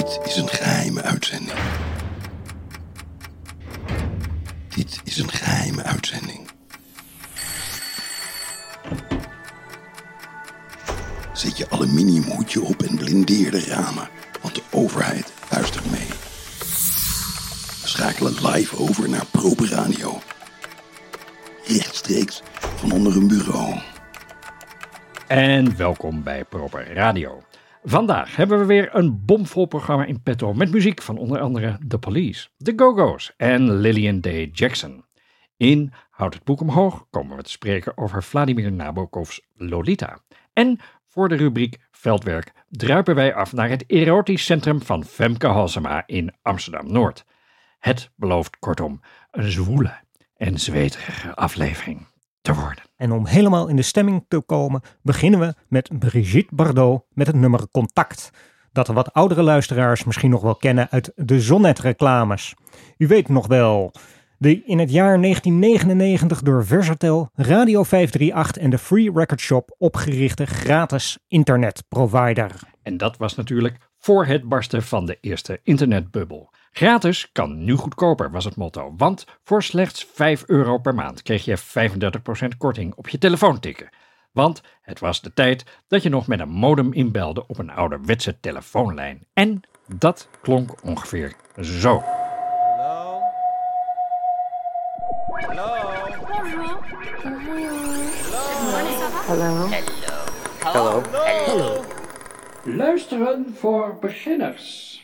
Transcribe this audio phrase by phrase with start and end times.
[0.00, 1.58] Dit is een geheime uitzending.
[4.68, 6.48] Dit is een geheime uitzending.
[11.32, 14.08] Zet je aluminiumhoedje op en blindeer de ramen,
[14.42, 16.08] want de overheid luistert mee.
[17.82, 20.20] We schakelen live over naar Proper Radio.
[21.66, 22.42] Rechtstreeks
[22.76, 23.80] van onder een bureau.
[25.26, 27.42] En welkom bij Proper Radio.
[27.82, 31.98] Vandaag hebben we weer een bomvol programma in petto met muziek van onder andere The
[31.98, 35.04] Police, The Go-Go's en Lillian Day Jackson.
[35.56, 40.18] In Houd het boek omhoog komen we te spreken over Vladimir Nabokov's Lolita.
[40.52, 46.02] En voor de rubriek Veldwerk druipen wij af naar het erotisch centrum van Femke Halsema
[46.06, 47.24] in Amsterdam-Noord.
[47.78, 49.92] Het belooft kortom een zwoele
[50.36, 52.09] en zweterige aflevering
[52.40, 52.84] te worden.
[52.96, 57.36] En om helemaal in de stemming te komen, beginnen we met Brigitte Bardot met het
[57.36, 58.30] nummer Contact.
[58.72, 62.54] Dat de wat oudere luisteraars misschien nog wel kennen uit de Zonnet-reclames.
[62.98, 63.92] U weet nog wel,
[64.38, 70.46] de in het jaar 1999 door Versatel, Radio 538 en de Free Record Shop opgerichte
[70.46, 72.60] gratis internetprovider.
[72.82, 76.50] En dat was natuurlijk voor het barsten van de eerste internetbubbel.
[76.72, 78.94] Gratis kan nu goedkoper, was het motto.
[78.96, 83.88] Want voor slechts 5 euro per maand kreeg je 35% korting op je telefoon tikken.
[84.32, 88.40] Want het was de tijd dat je nog met een modem inbelde op een ouderwetse
[88.40, 89.26] telefoonlijn.
[89.32, 89.60] En
[89.96, 92.02] dat klonk ongeveer zo.
[99.26, 99.68] Hallo.
[100.60, 101.02] Hallo.
[101.46, 101.84] Hallo.
[102.64, 104.98] Luisteren voor beginners.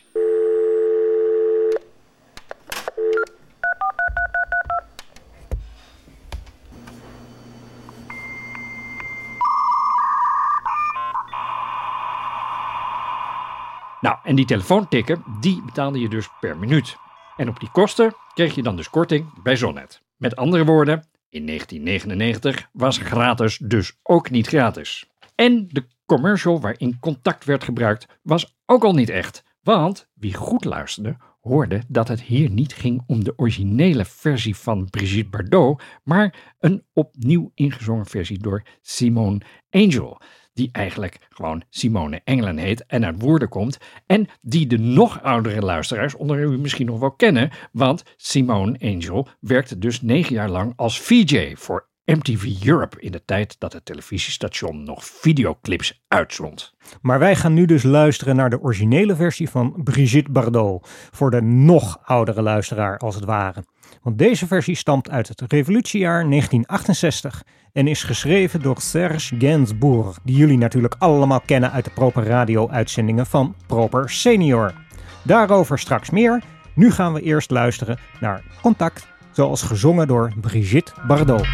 [14.01, 16.97] Nou, en die telefoontikken, die betaalde je dus per minuut.
[17.37, 20.01] En op die kosten kreeg je dan dus korting bij Zonnet.
[20.17, 25.05] Met andere woorden, in 1999 was gratis dus ook niet gratis.
[25.35, 29.43] En de commercial waarin contact werd gebruikt was ook al niet echt.
[29.61, 34.89] Want wie goed luisterde, hoorde dat het hier niet ging om de originele versie van
[34.89, 40.21] Brigitte Bardot, maar een opnieuw ingezongen versie door Simone Angel
[40.57, 43.77] die eigenlijk gewoon Simone Engelen heet en uit woorden komt.
[44.05, 49.27] En die de nog oudere luisteraars onder u misschien nog wel kennen, want Simone Angel
[49.39, 53.85] werkte dus negen jaar lang als VJ voor MTV Europe in de tijd dat het
[53.85, 56.73] televisiestation nog videoclips uitzond.
[57.01, 61.41] Maar wij gaan nu dus luisteren naar de originele versie van Brigitte Bardot, voor de
[61.41, 63.63] nog oudere luisteraar als het ware.
[64.01, 70.35] Want deze versie stamt uit het revolutiejaar 1968 en is geschreven door Serge Gainsbourg, die
[70.35, 74.73] jullie natuurlijk allemaal kennen uit de Proper Radio-uitzendingen van Proper Senior.
[75.21, 76.43] Daarover straks meer.
[76.73, 81.47] Nu gaan we eerst luisteren naar Contact, zoals gezongen door Brigitte Bardot.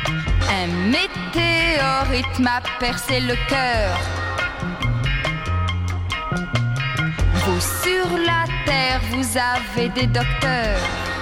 [0.63, 3.99] Un météorite m'a percé le cœur.
[7.33, 11.12] Vous sur la terre, vous avez des docteurs.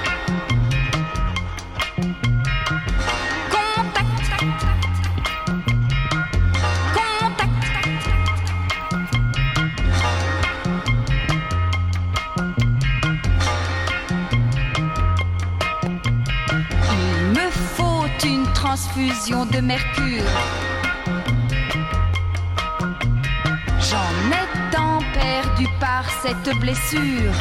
[18.64, 20.32] Transfusion de mercure.
[23.90, 27.34] J'en ai tant perdu par cette blessure.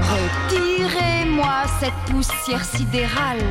[0.00, 3.42] Retirez-moi cette poussière sidérale.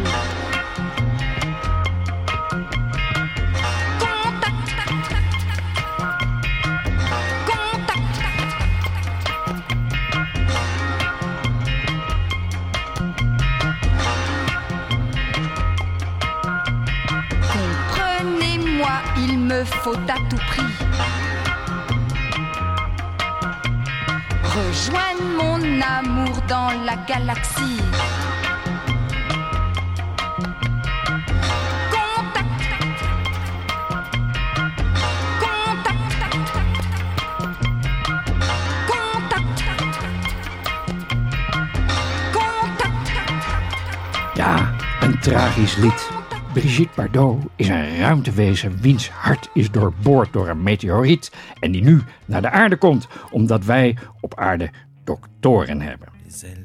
[45.58, 46.09] Tragisch lied.
[46.54, 52.04] Brigitte Bardot is een ruimtewezen wiens hart is doorboord door een meteoriet en die nu
[52.26, 54.70] naar de aarde komt omdat wij op aarde
[55.04, 56.08] doktoren hebben.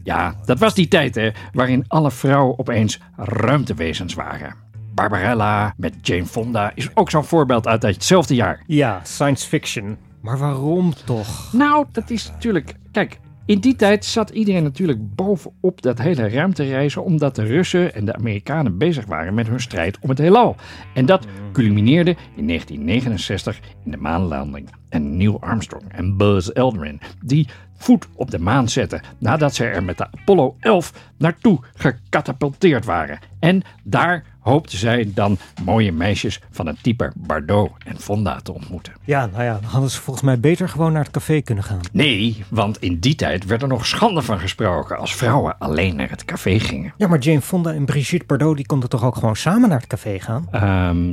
[0.05, 4.55] Ja, dat was die tijd hè, waarin alle vrouwen opeens ruimtewezens waren.
[4.95, 8.63] Barbarella met Jane Fonda is ook zo'n voorbeeld uit hetzelfde jaar.
[8.67, 9.97] Ja, science fiction.
[10.21, 11.53] Maar waarom toch?
[11.53, 12.75] Nou, dat is natuurlijk.
[12.91, 13.19] Kijk,
[13.53, 18.15] in die tijd zat iedereen natuurlijk bovenop dat hele ruimtereizen, omdat de Russen en de
[18.15, 20.57] Amerikanen bezig waren met hun strijd om het heelal.
[20.95, 24.69] En dat culmineerde in 1969 in de maanlanding.
[24.89, 29.85] En Neil Armstrong en Buzz Aldrin, die voet op de maan zetten nadat ze er
[29.85, 33.19] met de Apollo 11 naartoe gecatapulteerd waren.
[33.39, 38.93] En daar hoopten zij dan mooie meisjes van het type Bardot en Fonda te ontmoeten.
[39.05, 41.81] Ja, nou ja, dan hadden ze volgens mij beter gewoon naar het café kunnen gaan.
[41.93, 46.11] Nee, want in die tijd werd er nog schande van gesproken als vrouwen alleen naar
[46.11, 46.95] het café gingen.
[46.97, 49.87] Ja, maar Jane Fonda en Brigitte Bardot, die konden toch ook gewoon samen naar het
[49.87, 50.47] café gaan?
[50.51, 51.11] Ehm,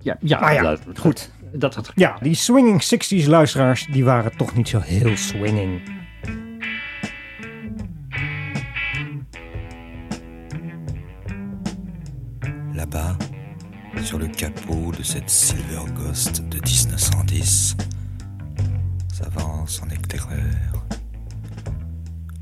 [0.00, 1.30] ja, ja, Ah ja, dat, goed.
[1.52, 5.80] Dat had Ja, die swinging 60s luisteraars, die waren toch niet zo heel swinging.
[12.82, 13.16] Là-bas,
[14.02, 17.76] sur le capot de cette Silver Ghost de 1910,
[19.12, 20.84] s'avance en éclaireur.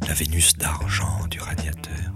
[0.08, 2.14] La Vénus d'argent du radiateur,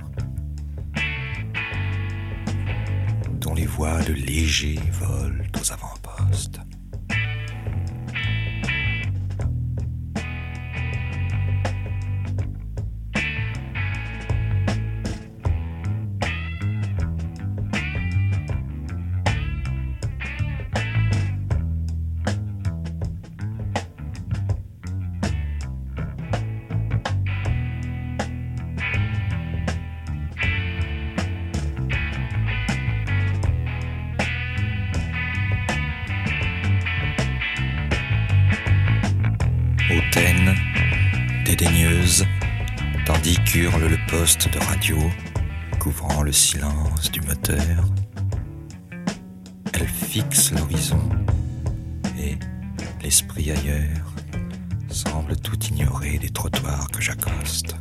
[3.43, 6.61] dont les voiles légers volent aux avant-postes.
[43.89, 44.97] Le poste de radio,
[45.79, 47.85] couvrant le silence du moteur.
[49.73, 51.09] Elle fixe l'horizon
[52.19, 52.37] et,
[53.03, 54.15] l'esprit ailleurs,
[54.89, 57.77] semble tout ignorer des trottoirs que j'accoste.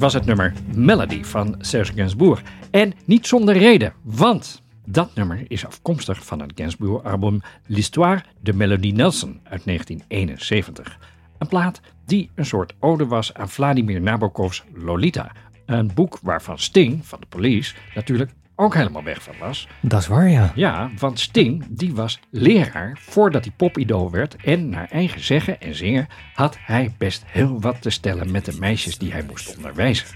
[0.00, 2.42] Was het nummer Melody van Serge Gainsbourg.
[2.70, 8.90] En niet zonder reden, want dat nummer is afkomstig van het Gainsbourg-album L'Histoire de Melody
[8.90, 10.98] Nelson uit 1971.
[11.38, 15.32] Een plaat die een soort ode was aan Vladimir Nabokov's Lolita.
[15.66, 18.30] Een boek waarvan Sting van de Police natuurlijk
[18.60, 19.68] ook helemaal weg van was.
[19.80, 20.52] Dat is waar, ja.
[20.54, 25.74] Ja, want Sting die was leraar voordat hij popidool werd en naar eigen zeggen en
[25.74, 30.06] zingen had hij best heel wat te stellen met de meisjes die hij moest onderwijzen.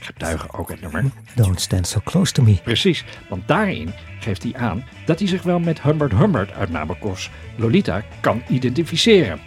[0.00, 1.04] Getuigen ook het nummer.
[1.34, 2.54] Don't stand so close to me.
[2.64, 7.30] Precies, want daarin geeft hij aan dat hij zich wel met Humbert Humbert uit Nabokov's
[7.56, 9.40] Lolita kan identificeren.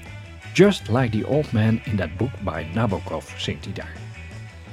[0.54, 3.94] Just like the old man in that book by Nabokov, zingt hij daar.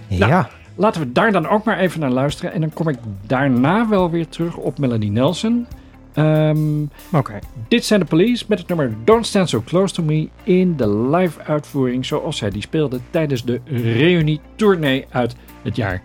[0.08, 0.50] Nou, Ja.
[0.76, 2.52] Laten we daar dan ook maar even naar luisteren.
[2.52, 5.66] En dan kom ik daarna wel weer terug op Melanie Nelson.
[6.12, 7.38] Ehm, Oké.
[7.68, 10.88] dit zijn de Police met het nummer Don't Stand So Close To Me in de
[10.88, 16.02] live uitvoering zoals zij die speelde tijdens de reunie-tournee uit het jaar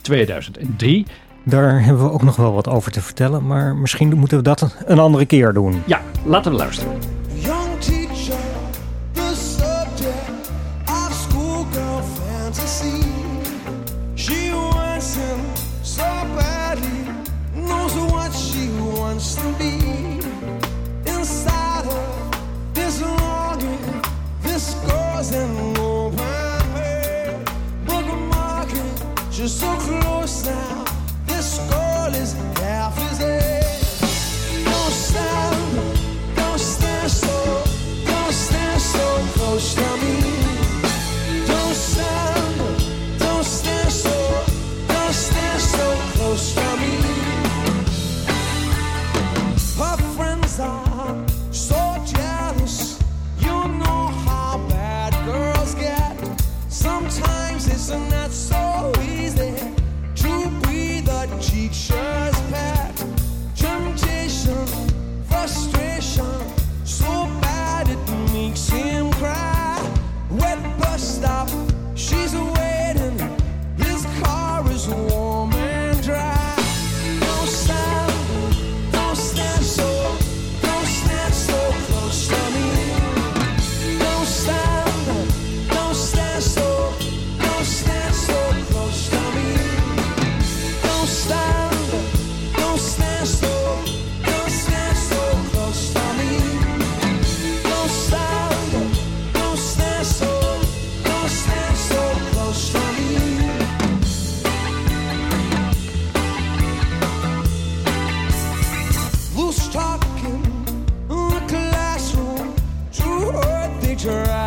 [0.00, 1.06] 2003.
[1.44, 4.76] Daar hebben we ook nog wel wat over te vertellen, maar misschien moeten we dat
[4.86, 5.82] een andere keer doen.
[5.86, 7.13] Ja, laten we luisteren.
[114.04, 114.43] Try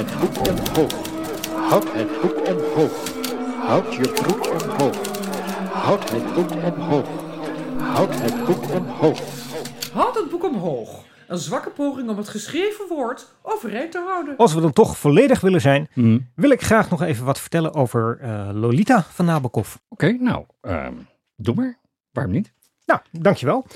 [0.00, 0.92] het boek omhoog.
[1.68, 2.92] Houd het boek omhoog.
[3.66, 4.96] Houd je broek omhoog.
[5.72, 7.08] Houd het boek omhoog.
[7.78, 9.20] Houd het boek omhoog.
[9.92, 11.04] Houd het boek omhoog.
[11.28, 14.36] Een zwakke poging om het geschreven woord overeind te houden.
[14.36, 15.88] Als we dan toch volledig willen zijn,
[16.34, 19.74] wil ik graag nog even wat vertellen over eh, Lolita van Nabokov.
[19.88, 20.94] Oké, nou, ehm,
[21.36, 21.78] doe maar.
[22.12, 22.52] Waarom niet?
[22.86, 23.66] Nou, dankjewel.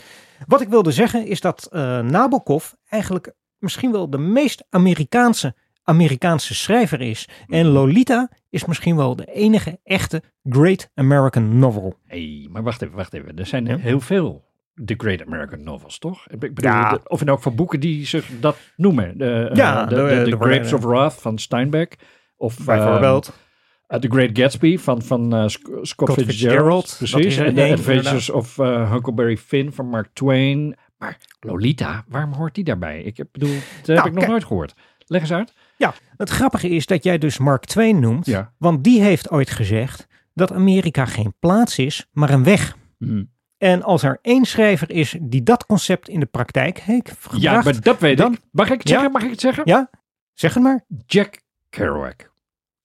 [0.47, 5.55] Wat ik wilde zeggen is dat eh, Nabokov eigenlijk misschien wel de meest Amerikaanse
[5.85, 7.29] Amerikaanse schrijver is.
[7.49, 11.99] En Lolita is misschien wel de enige echte Great American Novel.
[12.07, 13.37] hey, maar wacht even, wacht even.
[13.39, 13.77] Er zijn Ja.
[13.77, 14.45] heel veel
[14.85, 16.27] The Great American Novels, toch?
[16.29, 16.91] Ik bedoel, Ja.
[16.91, 19.19] de- of in elk geval boeken die zich dat noemen.
[19.19, 21.97] De, eh, Ja, de, de- de, de- The Grapes of Wrath van Steinbeck.
[22.37, 23.27] Of Bijvoorbeeld.
[23.27, 26.95] ehm, uh, The Great Gatsby van, van eh, Sc- Scott, Scott Fitzgerald.
[26.99, 27.37] Precies.
[27.37, 30.77] En The Adventures of eh, Huckleberry Finn van Mark Twain.
[30.99, 33.03] Maar Lolita, waarom hoort die daarbij?
[33.03, 33.49] Ik heb, bedoel,
[33.79, 34.75] dat heb Nou, ik nog nooit gehoord.
[35.07, 35.53] Leg eens uit.
[35.77, 38.27] Ja, het grappige is dat jij dus Mark Twain noemt.
[38.27, 38.53] Ja.
[38.59, 42.77] Want die heeft ooit gezegd dat Amerika geen plaats is, maar een weg.
[42.99, 43.33] Hmm.
[43.59, 47.43] En als er één schrijver is die dat concept in de praktijk heeft gebracht.
[47.43, 48.41] Ja, maar dat weet dan- ik.
[48.51, 48.95] Mag ik het Ja?
[48.95, 49.13] zeggen?
[49.13, 49.63] Mag ik het zeggen?
[49.67, 49.91] Ja,
[50.33, 50.85] zeg het maar.
[51.07, 52.33] Jack Kerouac.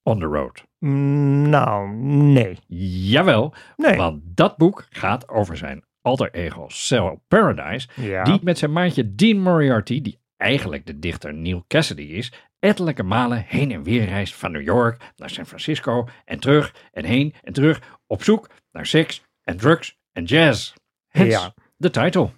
[0.03, 0.63] On the Road.
[0.79, 2.59] Mm, Nou, nee.
[2.67, 3.95] Jawel, Nee.
[3.97, 8.23] want dat boek gaat over zijn alter ego Cell Paradise, Ja.
[8.23, 13.43] die met zijn maatje Dean Moriarty, die eigenlijk de dichter Neil Cassidy is, ettelijke malen
[13.47, 17.53] heen en weer reist van New York naar San Francisco en terug en heen en
[17.53, 20.73] terug op zoek naar seks en drugs en jazz.
[21.07, 21.53] Hence Ja.
[21.77, 22.33] de titel.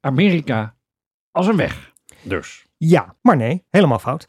[0.00, 0.74] Amerika
[1.30, 1.92] als een weg.
[2.22, 2.64] Dus.
[2.76, 4.24] Ja, maar nee, helemaal fout.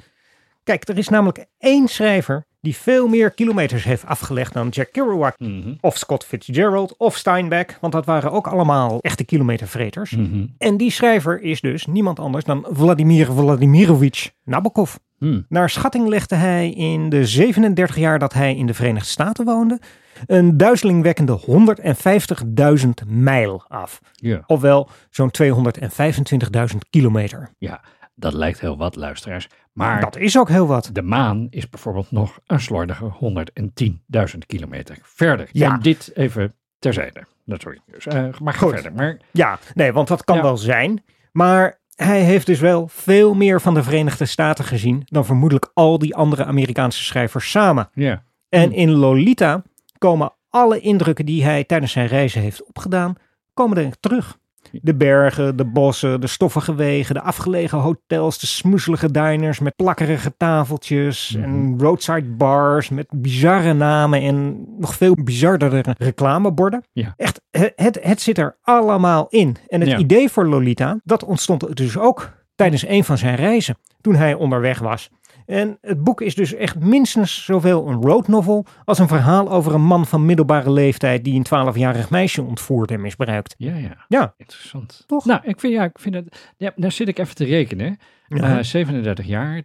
[0.63, 5.39] Kijk, er is namelijk één schrijver die veel meer kilometers heeft afgelegd dan Jack Kerouac
[5.39, 5.73] Mhm.
[5.81, 10.11] of Scott Fitzgerald of Steinbeck, want dat waren ook allemaal echte kilometervreters.
[10.11, 10.45] Mhm.
[10.57, 14.95] En die schrijver is dus niemand anders dan Vladimir Vladimirovich Nabokov.
[15.17, 15.45] Hmm.
[15.49, 19.79] Naar schatting legde hij in de 37 jaar dat hij in de Verenigde Staten woonde
[20.25, 23.99] een duizelingwekkende 150.000 mijl af.
[24.13, 24.43] Ja.
[24.47, 27.49] Ofwel zo'n 225.000 kilometer.
[27.57, 27.81] ja,
[28.15, 29.47] dat lijkt heel wat, luisteraars.
[29.73, 30.89] Maar Dat is ook heel wat.
[30.93, 35.49] De maan is bijvoorbeeld nog een slordige 110.000 kilometer verder.
[35.51, 35.73] Ja.
[35.73, 37.23] En dit even terzijde.
[37.45, 37.79] Dat sorry.
[37.91, 38.73] Dus, eh, maar ga Goed.
[38.73, 38.93] verder.
[38.93, 40.41] Maar Ja, nee, want dat kan Ja.
[40.41, 41.03] wel zijn.
[41.31, 45.97] Maar hij heeft dus wel veel meer van de Verenigde Staten gezien dan vermoedelijk al
[45.99, 47.89] die andere Amerikaanse schrijvers samen.
[47.93, 49.63] ja, En in Lolita
[49.97, 53.15] komen alle indrukken die hij tijdens zijn reizen heeft opgedaan,
[53.53, 54.37] komen er terug.
[54.71, 60.33] De bergen, de bossen, de stoffige wegen, de afgelegen hotels, de smoezelige diners met plakkerige
[60.37, 66.83] tafeltjes en roadside bars met bizarre namen en nog veel bizardere reclameborden.
[66.91, 67.13] Ja.
[67.17, 69.57] Echt, het, het, het zit er allemaal in.
[69.67, 69.97] En het Ja.
[69.97, 74.79] idee voor Lolita, dat ontstond dus ook tijdens een van zijn reizen, toen hij onderweg
[74.79, 75.09] was.
[75.47, 79.73] En het boek is dus echt minstens zoveel een road novel als een verhaal over
[79.73, 83.55] een man van middelbare leeftijd die een 12-jarig meisje ontvoert en misbruikt.
[83.57, 84.05] ja, ja.
[84.07, 84.33] Ja.
[84.37, 85.03] Interessant.
[85.05, 85.25] Toch?
[85.25, 86.53] Nou, ik vind, ja, ik vind het...
[86.57, 87.97] Ja, daar zit ik even te rekenen.
[88.27, 88.57] Ja.
[88.57, 89.63] Eh, 37 jaar,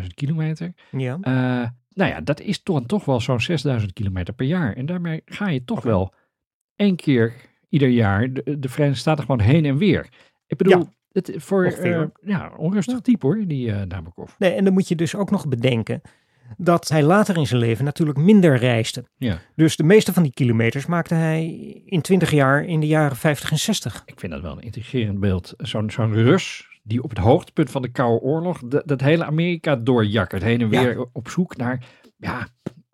[0.00, 0.72] 225.000 kilometer.
[0.90, 1.18] ja.
[1.20, 4.72] Eh, nou ja, dat is toch, toch wel zo'n 6000 kilometer per jaar.
[4.76, 6.14] En daarmee ga je toch wel
[6.76, 7.34] één keer
[7.68, 10.08] ieder jaar de, de Verenigde Staten gewoon heen en weer.
[10.46, 10.92] Ik bedoel, Ja.
[11.12, 14.30] Het, voor eh, ja, onrustig type hoor, die eh Nabokov.
[14.38, 16.00] Nee, en dan moet je dus ook nog bedenken
[16.56, 19.04] dat hij later in zijn leven natuurlijk minder reisde.
[19.16, 19.38] Ja.
[19.56, 21.46] Dus de meeste van die kilometers maakte hij
[21.86, 24.02] in 20 jaar in de jaren 50 en 60.
[24.06, 25.54] Ik vind dat wel een intrigerend beeld.
[25.56, 29.76] Zo'n zo'n Rus die op het hoogtepunt van de Koude Oorlog dat, dat hele Amerika
[29.76, 30.42] doorjakkert.
[30.42, 30.82] Heen en Ja.
[30.82, 31.84] weer op zoek naar
[32.16, 32.48] ja,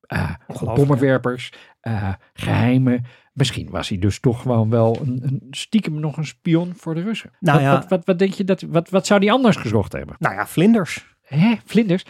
[0.08, 3.04] Ongelooflijk, bommenwerpers, eh, geheimen.
[3.32, 7.02] Misschien was hij dus toch gewoon wel een, een stiekem nog een spion voor de
[7.02, 7.30] Russen.
[7.40, 7.72] Nou wat, ja.
[7.72, 10.16] wat, wat, wat denk je dat, wat, wat zou die anders gezocht hebben?
[10.18, 11.16] Nou ja, vlinders.
[11.22, 12.04] Hè, vlinders?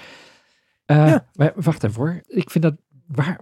[0.85, 1.53] Eh, Ja.
[1.55, 2.23] Wacht even hoor.
[2.27, 2.75] Ik vind dat,
[3.07, 3.41] waar,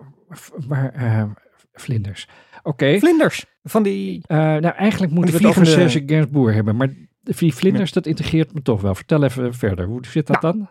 [0.68, 1.32] waar
[1.72, 2.28] vlinders?
[2.62, 2.98] Oké.
[2.98, 3.44] Vlinders.
[3.62, 4.22] Van die...
[4.28, 6.76] Nou, eigenlijk moeten we het over Serge Gainsbourg hebben.
[6.76, 6.88] Maar
[7.20, 8.94] die vlinders, dat intrigeert me toch wel.
[8.94, 9.86] Vertel even verder.
[9.86, 10.70] Hoe zit dat dan?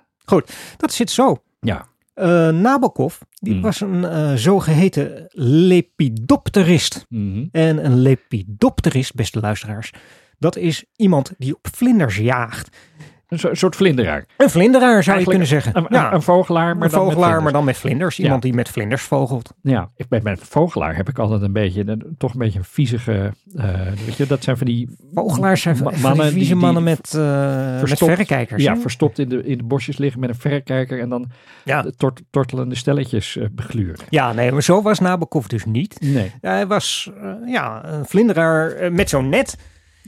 [0.77, 1.43] Dat zit zo.
[1.59, 1.87] Ja.
[2.15, 3.61] Eh, Nabokov, die Hmm.
[3.61, 7.05] was een eh, zogeheten lepidopterist.
[7.09, 7.45] Mhm.
[7.51, 9.91] En een lepidopterist, beste luisteraars,
[10.39, 12.77] dat is iemand die op vlinders jaagt.
[13.27, 14.25] Een so- soort vlinderaar.
[14.37, 15.77] Een vlinderaar zou je kunnen zeggen.
[15.77, 17.43] Een, ja, een, een vogelaar, maar een dan met vogelaar, vlinders.
[17.43, 18.19] maar dan met vlinders.
[18.19, 19.53] Iemand die met vlinders vogelt.
[19.61, 22.65] Ja, ik, met, met vogelaar heb ik altijd een beetje, een- toch een beetje een
[22.65, 23.69] viezige, eh,
[24.05, 24.89] weet je, dat zijn van die...
[25.13, 28.63] Vogelaars zijn van die vieze mannen die met, eh met verrekijkers.
[28.63, 31.29] Ja, verstopt in de, in de bosjes liggen met een verrekijker en dan
[31.63, 31.81] Ja.
[31.81, 34.05] de tort, tortelende stelletjes eh, begluren.
[34.09, 35.97] ja, nee, maar zo was Nabokov dus niet.
[36.01, 36.31] Nee.
[36.41, 39.57] Hij was eh, ja, een vlinderaar eh, met zo'n net.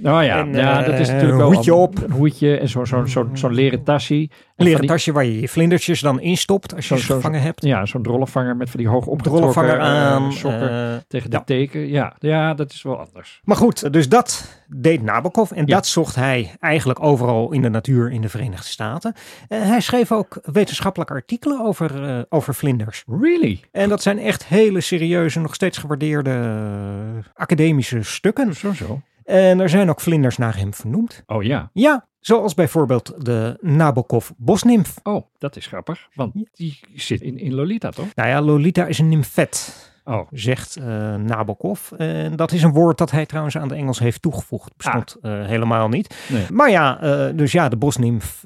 [0.03, 2.03] Oh ja, En, ja eh, dat is een natuurlijk wel hoedje al- op.
[2.03, 4.13] Een hoedje en zo'n zo, zo, zo'n leren tasje.
[4.13, 7.05] En Een leren die- tasje waar je je vlindertjes dan instopt als je Zo- ze
[7.07, 7.63] zo- gevangen hebt.
[7.63, 10.33] Ja, zo'n drollenvanger met van die hoog opgetrokken eh, aan.
[10.33, 11.43] sokken eh, tegen de ja.
[11.43, 11.88] teken.
[11.88, 13.41] Ja, ja, dat is wel anders.
[13.43, 15.75] Maar goed, dus dat deed Nabokov en Ja.
[15.75, 19.13] dat zocht hij eigenlijk overal in de natuur in de Verenigde Staten.
[19.47, 23.03] Eh, hij schreef ook wetenschappelijke artikelen over, eh, over vlinders.
[23.21, 23.60] Really?
[23.71, 28.53] En dat zijn echt hele serieuze, nog steeds gewaardeerde eh, academische stukken.
[28.55, 29.01] Zo zo.
[29.28, 31.24] En er zijn ook vlinders naar hem vernoemd.
[31.26, 31.70] Oh ja.
[31.74, 34.96] Ja, zoals bijvoorbeeld de Nabokov bosnimf.
[35.04, 36.08] Oh, dat is grappig.
[36.13, 38.08] Want die zit in, in Lolita, toch?
[38.16, 39.92] Nou ja, Lolita is een nymfet.
[40.08, 41.91] Oh, zegt eh, Nabokov.
[41.91, 44.78] En dat is een woord dat hij trouwens aan de Engels heeft toegevoegd.
[44.78, 46.15] Bestond eh, helemaal niet.
[46.30, 46.46] Nee.
[46.52, 48.46] Maar ja, eh, dus ja, de bosnimf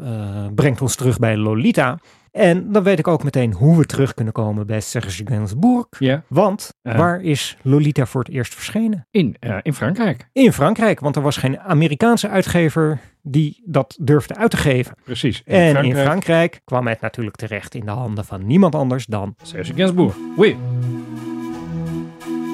[0.55, 1.99] brengt ons terug bij Lolita.
[2.31, 5.87] En dan weet ik ook meteen hoe we terug kunnen komen bij Serge Gainsbourg.
[5.99, 6.23] ja.
[6.27, 9.07] Want waar is Lolita voor het eerst verschenen?
[9.11, 10.27] In, in Frankrijk.
[10.33, 14.95] In Frankrijk, want er was geen Amerikaanse uitgever die dat durfde uit te geven.
[15.03, 15.41] Precies.
[15.45, 16.05] In en in Frankrijk.
[16.05, 20.15] Frankrijk kwam het natuurlijk terecht in de handen van niemand anders dan Serge Gainsbourg.
[20.35, 20.57] Oui.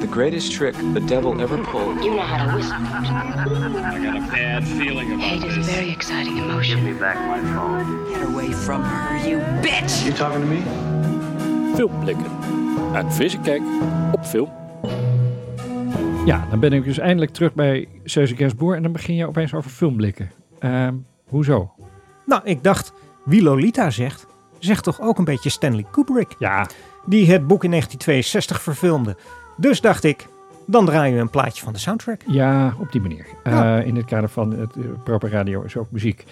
[0.08, 2.02] The greatest trick the devil ever pulled.
[2.04, 2.76] You know how to whistle.
[2.76, 5.70] I got a bad feeling about Hate is a this.
[5.76, 6.80] very exciting emotion.
[6.80, 8.10] Give me back my phone.
[8.14, 10.06] Get away from her, you bitch!
[10.06, 10.62] You talking to me?
[11.76, 12.26] Filmblikken.
[12.94, 13.62] Uit vissen kijk
[14.12, 14.50] op film.
[16.26, 19.54] Ja, dan ben ik dus eindelijk terug bij Serge Gainsbourg en dan begin je opeens
[19.54, 20.32] over filmblikken.
[20.60, 20.94] Ehm,
[21.30, 21.74] hoezo?
[22.26, 22.94] Nou, ik dacht,
[23.26, 24.26] wie Lolita zegt,
[24.60, 26.68] zegt toch ook een beetje Stanley Kubrick, Ja,
[27.06, 29.18] die het boek in 1962 verfilmde.
[29.58, 30.28] Dus dacht ik,
[30.66, 32.22] dan draaien we een plaatje van de soundtrack.
[32.28, 33.26] ja op die manier.
[33.44, 33.78] Ja.
[33.80, 36.26] Eh, in het kader van het eh, proper radio is ook muziek.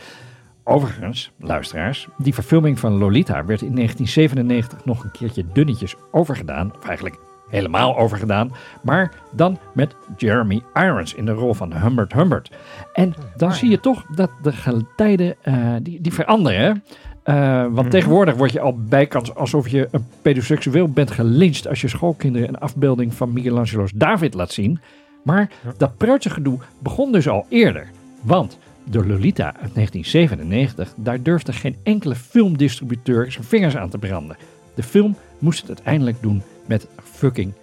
[0.63, 6.73] Overigens, luisteraars, die verfilming van Lolita werd in 1997 nog een keertje dunnetjes overgedaan.
[6.77, 7.17] Of eigenlijk
[7.49, 8.51] helemaal overgedaan.
[8.81, 12.51] Maar dan met Jeremy Irons in de rol van Humbert Humbert.
[12.93, 16.83] En dan zie je toch dat de getijden eh, die, die veranderen.
[17.25, 21.87] Eh, want tegenwoordig word je al bijkans alsof je een pedoseksueel bent gelyncht als je
[21.87, 24.79] schoolkinderen een afbeelding van Michelangelo's David laat zien.
[25.23, 27.87] Maar dat preutse gedoe begon dus al eerder.
[28.21, 34.37] Want de Lolita uit 1997, daar durfde geen enkele filmdistributeur zijn vingers aan te branden.
[34.75, 37.53] De film moest het uiteindelijk doen met fucking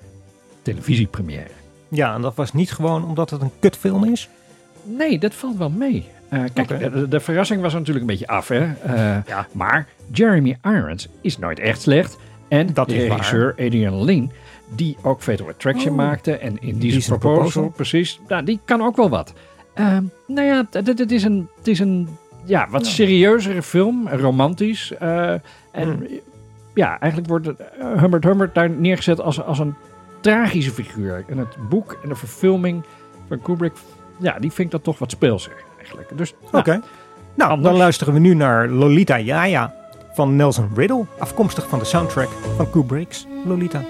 [0.62, 1.50] televisiepremière.
[1.88, 4.28] Ja, en dat was niet gewoon omdat het een kutfilm is.
[4.84, 6.06] Nee, dat valt wel mee.
[6.32, 8.66] Eh, kijk, de, de verrassing was natuurlijk een beetje af, hè.
[9.26, 9.46] Ja.
[9.52, 12.18] Maar Jeremy Irons is nooit echt slecht.
[12.48, 13.16] En Dat de is waar.
[13.16, 14.32] regisseur Adrian Lean,
[14.74, 15.96] die ook Fatal Attraction Oh.
[15.96, 17.68] maakte en in Decent Proposal, Proposal.
[17.68, 19.32] precies, nou, die kan ook wel wat.
[19.74, 22.08] Ehm, nou ja, het- is een, het is een
[22.44, 24.92] ja, wat serieuzere film, romantisch.
[24.98, 25.40] eh, en
[25.88, 26.06] Hmm.
[26.74, 27.48] ja, eigenlijk wordt
[28.00, 29.74] Humbert Humbert daar neergezet als, als een
[30.20, 31.24] tragische figuur.
[31.28, 32.82] En het boek en de verfilming
[33.28, 33.72] van Kubrick,
[34.18, 36.18] ja, die vind ik dat toch wat speelser eigenlijk.
[36.18, 36.80] Dus, nou, Oké.
[37.34, 37.68] Nou, anders.
[37.68, 39.74] dan luisteren we nu naar Lolita Yaya
[40.14, 43.82] van Nelson Riddle, afkomstig van de soundtrack van Kubrick's Lolita.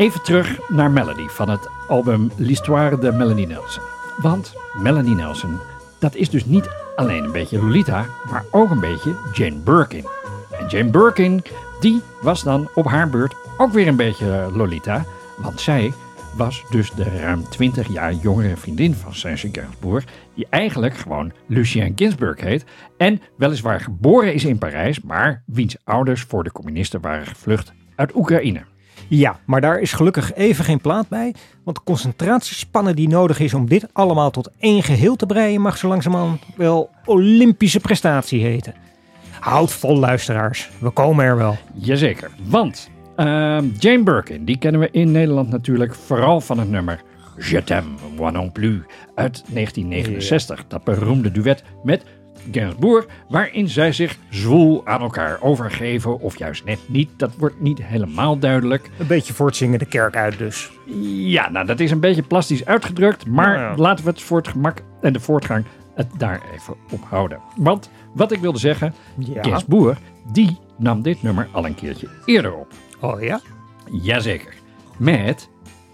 [0.00, 3.82] Even terug naar Melody van het album L'Histoire de Melanie Nelson.
[4.16, 5.58] Want Melanie Nelson,
[5.98, 10.04] dat is dus niet alleen een beetje Lolita, maar ook een beetje Jane Birkin.
[10.50, 11.42] En Jane Birkin,
[11.80, 15.04] die was dan op haar beurt ook weer een beetje Lolita,
[15.36, 15.92] want zij
[16.36, 21.92] was dus de ruim 20 jaar jongere vriendin van Serge Gainsbourg, die eigenlijk gewoon Lucien
[21.96, 22.64] Ginsburg heet
[22.96, 28.14] en weliswaar geboren is in Parijs, maar wiens ouders voor de communisten waren gevlucht uit
[28.14, 28.69] Oekraïne.
[29.10, 33.54] Ja, maar daar is gelukkig even geen plaat bij, want de concentratiespannen die nodig is
[33.54, 38.74] om dit allemaal tot één geheel te breien mag zo langzamerhand wel Olympische prestatie heten.
[39.40, 41.56] Houd vol luisteraars, we komen er wel.
[41.74, 47.00] Jazeker, want Ehm, Jane Birkin, die kennen we in Nederland natuurlijk vooral van het nummer
[47.36, 48.80] Je t'aime, moi non plus
[49.14, 50.64] uit 1969.
[50.68, 52.04] Dat beroemde duet met
[52.52, 57.10] Gainsbourg, waarin zij zich zwoel aan elkaar overgeven of juist net niet.
[57.16, 58.90] Dat wordt niet helemaal duidelijk.
[58.98, 60.70] Een beetje voor het zingen de kerk uit dus.
[61.10, 63.82] Ja, nou dat is een beetje plastisch uitgedrukt, maar Nou ja.
[63.82, 67.38] laten we het voor het gemak en de voortgang het daar even op houden.
[67.56, 69.42] Want wat ik wilde zeggen, Ja.
[69.42, 69.98] Gainsbourg,
[70.32, 72.72] die nam dit nummer al een keertje eerder op.
[73.00, 73.40] Oh ja?
[74.02, 74.54] Jazeker.
[74.96, 75.48] Met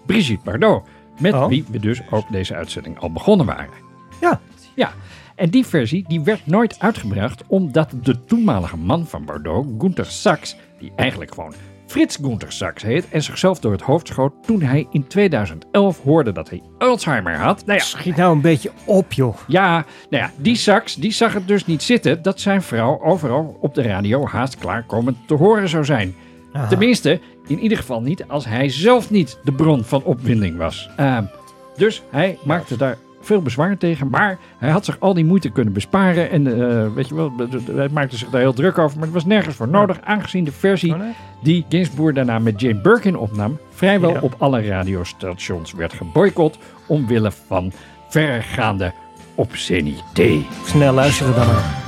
[0.07, 0.83] Brigitte Bardot.
[1.21, 1.47] Met Oh.
[1.49, 3.85] wie we dus ook deze uitzending al begonnen waren.
[4.21, 4.41] Ja.
[4.75, 4.93] Ja,
[5.37, 10.57] en die versie die werd nooit uitgebracht omdat de toenmalige man van Bardot, Gunther Sachs,
[10.79, 11.55] die eigenlijk gewoon
[11.87, 16.33] Frits Gunther Sachs heet en zichzelf door het hoofd schoot toen hij in 2011 hoorde
[16.33, 17.66] dat hij Alzheimer had.
[17.66, 19.37] Nou ja, Schiet nou een beetje op, joh.
[19.46, 23.57] ja, nou ja, die Sachs die zag het dus niet zitten dat zijn vrouw overal
[23.61, 26.14] op de radio haast klaarkomend te horen zou zijn.
[26.53, 26.66] Aha.
[26.66, 30.90] Tenminste, in ieder geval niet als hij zelf niet de bron van opwinding was.
[30.96, 31.25] Ehm,
[31.77, 35.73] dus hij maakte daar veel bezwaar tegen, maar hij had zich al die moeite kunnen
[35.73, 36.31] besparen.
[36.31, 37.33] En eh, weet je wel,
[37.73, 40.53] hij maakte zich daar heel druk over, maar het was nergens voor nodig, aangezien de
[40.53, 41.12] versie Oh, nee?
[41.43, 44.21] die Gainsbourg daarna met Jane Birkin opnam, vrijwel Ja.
[44.21, 47.73] op alle radiostations werd geboycott omwille van
[48.09, 48.93] verregaande
[49.35, 50.39] obscenité.
[50.65, 51.85] Snel luisteren dan maar.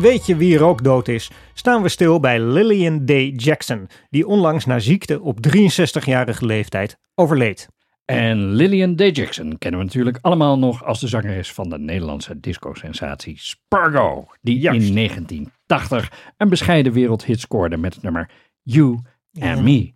[0.00, 4.26] Weet je wie er ook dood is, staan we stil bij Lillian Day Jackson, die
[4.26, 7.68] onlangs na ziekte op 63-jarige leeftijd overleed.
[8.04, 12.40] En Lillian Day Jackson kennen we natuurlijk allemaal nog als de zangeres van de Nederlandse
[12.40, 14.88] disco-sensatie Spargo, die Juist.
[14.88, 18.30] in 1980 een bescheiden wereldhit scoorde met het nummer
[18.62, 18.98] You
[19.40, 19.92] and Me.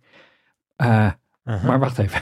[0.83, 1.11] Uh,
[1.43, 2.21] Maar wacht even,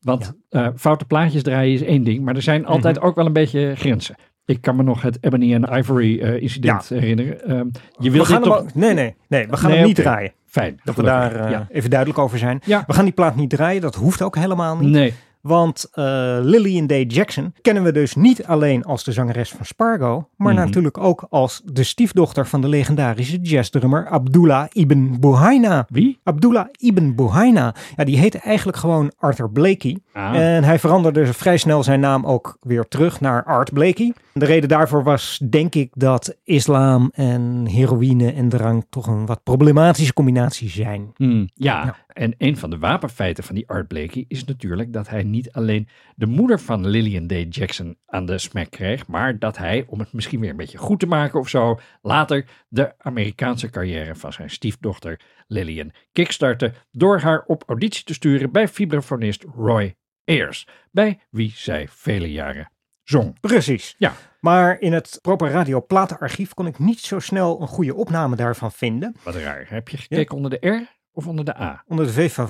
[0.00, 3.32] want uh, foute plaatjes draaien is één ding, maar er zijn altijd ook wel een
[3.32, 4.16] beetje grenzen.
[4.48, 6.96] Ik kan me nog het Ebony and Ivory uh, incident Ja.
[6.96, 7.50] herinneren.
[7.58, 8.58] Um, je gaan dit hem toch...
[8.58, 10.32] ook- nee, nee, nee, we gaan Nee, hem niet draaien.
[10.46, 10.80] Fijn.
[10.84, 11.66] Dat we daar eh, ja.
[11.70, 12.60] even duidelijk over zijn.
[12.64, 12.84] Ja.
[12.86, 14.90] We gaan die plaat niet draaien, dat hoeft ook helemaal niet.
[14.90, 16.04] Nee, Want eh,
[16.42, 20.64] Lillian Day Jackson kennen we dus niet alleen als de zangeres van Spargo, maar Mhm.
[20.64, 25.86] natuurlijk ook als de stiefdochter van de legendarische jazzdrummer Abdullah ibn Buhaina.
[25.88, 26.18] Wie?
[26.22, 27.74] Abdullah ibn Buhaina.
[27.96, 29.98] Ja, die heette eigenlijk gewoon Arthur Blakey.
[30.12, 30.34] Ah.
[30.36, 34.12] En hij veranderde vrij snel zijn naam ook weer terug naar Art Blakey.
[34.32, 39.42] De reden daarvoor was denk ik dat islam en heroïne en drank toch een wat
[39.42, 41.10] problematische combinatie zijn.
[41.16, 41.46] Ja.
[41.54, 41.96] Ja.
[42.18, 45.88] En een van de wapenfeiten van die Art Blakey is natuurlijk dat hij niet alleen
[46.14, 50.12] de moeder van Lillian Day Jackson aan de smack kreeg, maar dat hij, om het
[50.12, 54.50] misschien weer een beetje goed te maken of zo, later de Amerikaanse carrière van zijn
[54.50, 61.52] stiefdochter Lillian kickstartte door haar op auditie te sturen bij vibrafonist Roy Ayers, bij wie
[61.54, 62.70] zij vele jaren
[63.02, 63.40] zong.
[63.40, 63.94] Precies.
[63.98, 64.14] Ja.
[64.40, 69.14] Maar in het proper radioplatenarchief kon ik niet zo snel een goede opname daarvan vinden.
[69.22, 69.66] Wat raar.
[69.68, 71.82] Heb je gekeken onder de R of onder de A?
[71.86, 72.48] Onder de V van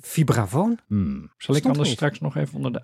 [0.00, 0.78] vibrafoon.
[0.86, 1.30] Hmm.
[1.36, 1.96] Zal ik anders niet.
[1.96, 2.82] straks nog even onder de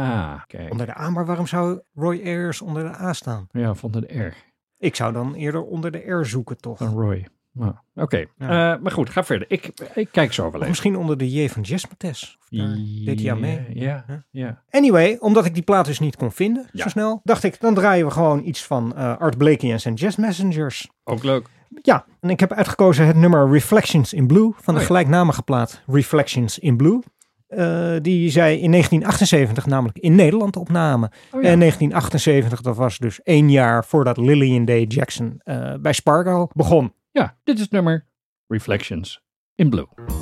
[0.00, 0.70] A kijken?
[0.70, 3.46] Onder de A, maar waarom zou Roy Ayers onder de A staan?
[3.50, 4.34] Ja, of onder de R.
[4.78, 6.78] Ik zou dan eerder onder de R zoeken, toch?
[6.78, 7.26] Van Roy.
[7.52, 8.74] Nou, Oké, Ja.
[8.74, 9.50] Eh, maar goed, ga verder.
[9.50, 10.68] Ik, ik kijk zo wel Of even.
[10.68, 13.60] misschien onder de J van daar deed hij aan mee.
[13.74, 14.62] Ja, ja, ja.
[14.70, 16.82] Anyway, omdat ik die plaat dus niet kon vinden, Ja.
[16.82, 19.94] zo snel, dacht ik, dan draaien we gewoon iets van eh, Art Blakey en zijn
[19.94, 20.88] Jazz Messengers.
[21.04, 21.48] Ook leuk.
[21.82, 24.86] Ja, en ik heb uitgekozen het nummer Reflections in Blue van de Oh ja.
[24.86, 27.00] gelijknamige plaat Reflections in Blue.
[27.46, 31.08] Eh, die zij in 1978 namelijk in Nederland opnamen.
[31.08, 31.48] Oh ja.
[31.48, 36.92] En 1978, dat was dus één jaar voordat Lillian Day Jackson eh, bij Spargo begon.
[37.10, 38.06] Ja, dit is het nummer
[38.46, 39.22] Reflections
[39.54, 40.13] in Blue.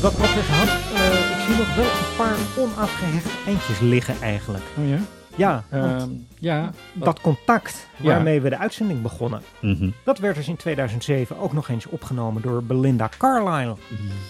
[0.00, 0.68] We dat weer gehad.
[0.94, 4.64] Eh, ik zie nog wel een paar onafgehechte eindjes liggen eigenlijk.
[4.78, 4.98] Oh ja?
[5.36, 6.70] Ja, Ehm, ja.
[6.92, 8.06] dat contact Ja.
[8.06, 9.88] waarmee we de uitzending begonnen, Mhm.
[10.04, 13.76] dat werd dus in 2007 ook nog eens opgenomen door Belinda Carlisle.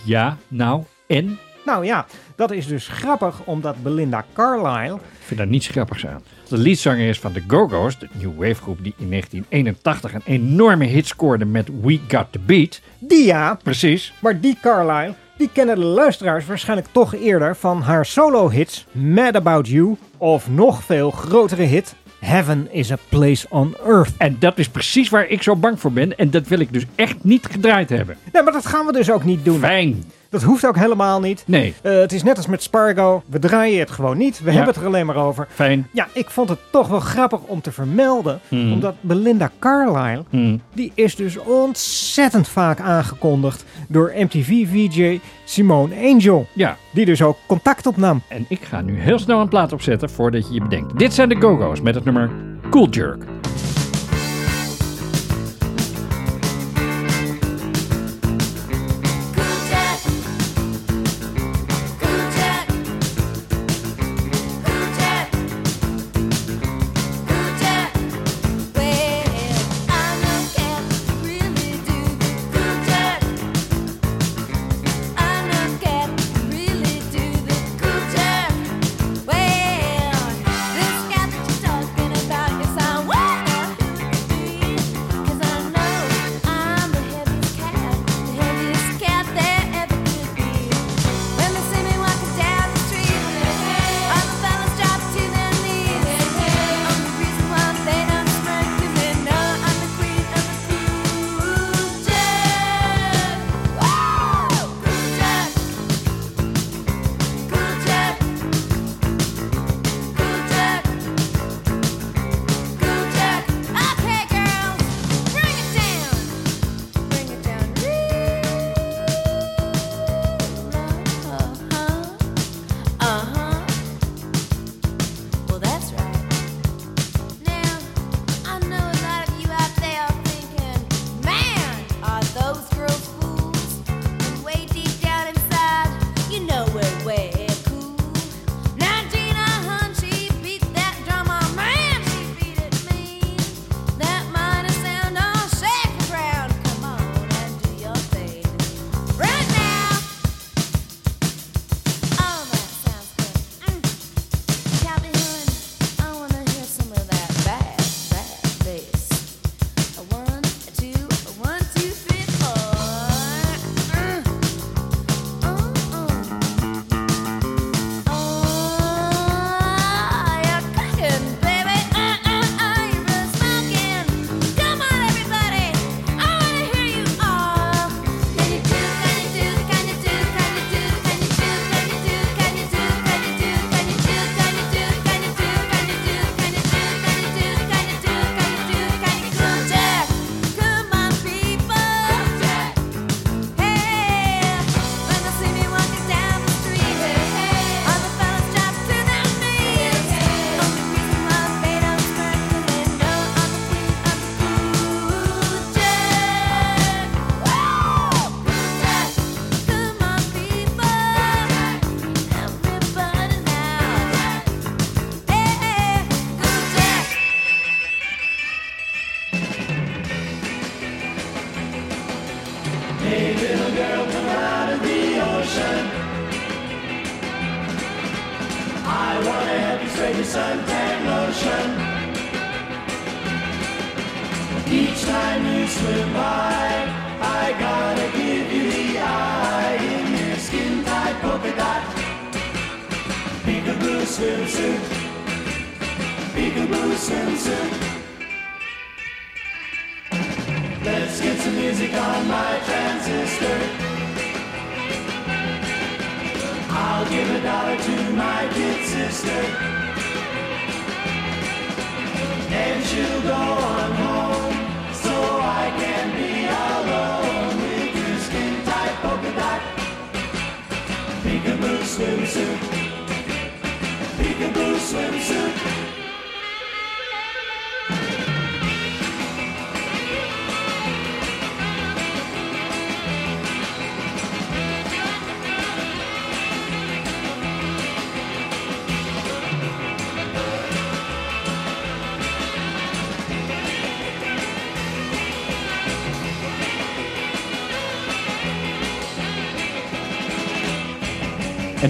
[0.05, 1.39] Ja, nou, en?
[1.64, 2.07] Nou ja,
[2.37, 6.23] dat is dus grappig omdat Belinda Carlisle Ik vind daar niets grappigs aan.
[6.49, 10.85] De leadzanger is van de Go-Go's, de New Wave groep die in 1981 een enorme
[10.85, 12.81] hit scoorde met We Got The Beat.
[12.99, 14.12] Die ja, Precies.
[14.18, 19.68] maar die Carlisle, die kennen de luisteraars waarschijnlijk toch eerder van haar solo-hits Mad About
[19.68, 24.12] You of nog veel grotere hit Heaven is a Place on Earth.
[24.16, 26.84] En dat is precies waar ik zo bang voor ben en dat wil ik dus
[26.95, 28.16] echt niet gedraaid hebben.
[28.32, 29.59] Nee, maar dat gaan we dus ook niet doen.
[29.59, 30.05] Fijn.
[30.31, 31.43] Dat hoeft ook helemaal niet.
[31.47, 33.22] Nee, Eh, het is net als met Spargo.
[33.26, 34.39] We draaien het gewoon niet.
[34.39, 34.57] We Ja.
[34.57, 35.47] hebben het er alleen maar over.
[35.51, 35.89] fijn.
[35.93, 38.41] Ja, ik vond het toch wel grappig om te vermelden.
[38.49, 38.72] Hmm.
[38.72, 40.61] Omdat Belinda Carlisle, Hmm.
[40.72, 46.47] die is dus ontzettend vaak aangekondigd door MTV-VJ Simone Angel.
[46.53, 48.22] Ja, Die dus ook contact opnam.
[48.28, 50.99] en ik ga nu heel snel een plaat opzetten voordat je je bedenkt.
[50.99, 52.31] Dit zijn de Go-Go's met het nummer
[52.70, 53.24] Cool Jerk.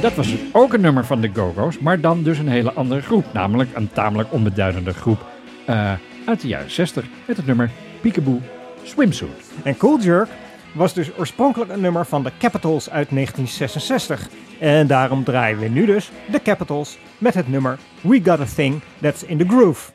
[0.00, 3.00] Dat was dus ook een nummer van de Go-Go's, maar dan dus een hele andere
[3.00, 3.24] groep.
[3.32, 5.26] Namelijk een tamelijk onbeduidende groep
[5.66, 5.92] eh,
[6.26, 7.70] uit de jaren 60 met het nummer
[8.00, 8.40] Peekaboo
[8.82, 9.52] Swimsuit.
[9.62, 10.28] En Cool Jerk
[10.74, 14.28] was dus oorspronkelijk een nummer van de Capitals uit 1966.
[14.58, 18.80] En daarom draaien we nu dus de Capitals met het nummer We Got a Thing
[19.00, 19.92] That's in the Groove.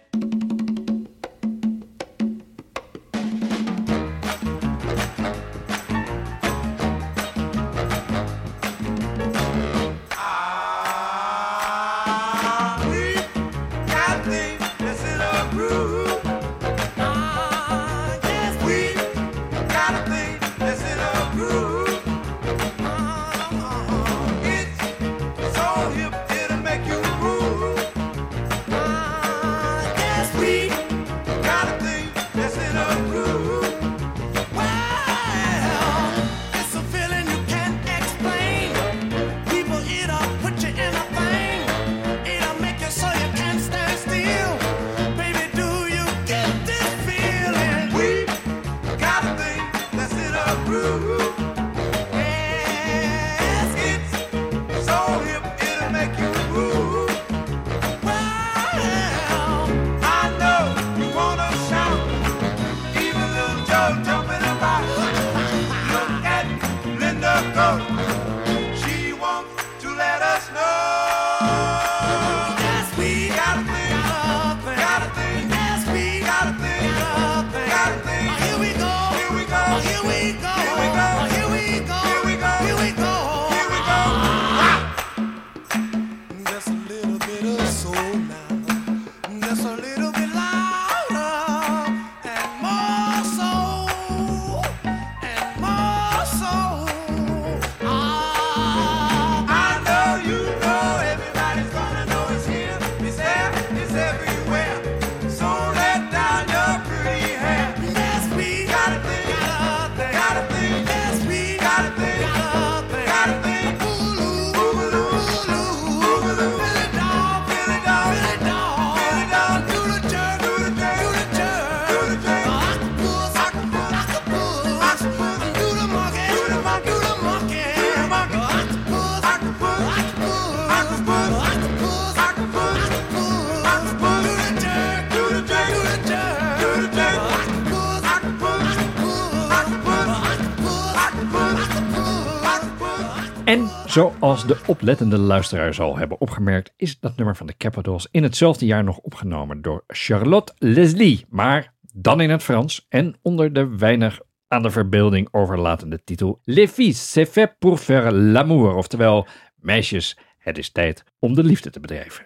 [143.95, 148.65] Zoals de oplettende luisteraar zal hebben opgemerkt, is dat nummer van de Capitals in hetzelfde
[148.65, 154.19] jaar nog opgenomen door Charlotte Leslie, maar dan in het Frans en onder de weinig
[154.47, 160.57] aan de verbeelding overlatende titel Les filles, c'est fait pour faire l'amour, oftewel meisjes, het
[160.57, 162.25] is tijd om de liefde te bedrijven.